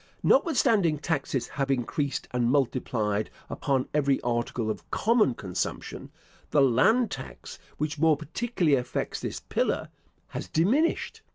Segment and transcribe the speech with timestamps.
[0.23, 6.11] Notwithstanding taxes have increased and multiplied upon every article of common consumption,
[6.49, 9.89] the land tax, which more particularly affects this "pillar,"
[10.29, 11.21] has diminished.